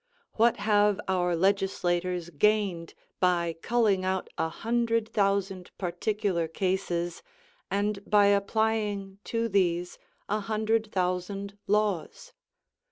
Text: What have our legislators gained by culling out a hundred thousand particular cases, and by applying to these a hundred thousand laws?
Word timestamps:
What 0.33 0.57
have 0.57 0.99
our 1.07 1.35
legislators 1.35 2.31
gained 2.31 2.95
by 3.19 3.55
culling 3.61 4.03
out 4.03 4.29
a 4.35 4.49
hundred 4.49 5.07
thousand 5.07 5.69
particular 5.77 6.47
cases, 6.47 7.21
and 7.69 7.99
by 8.09 8.25
applying 8.33 9.19
to 9.25 9.47
these 9.47 9.99
a 10.27 10.39
hundred 10.39 10.91
thousand 10.91 11.55
laws? 11.67 12.33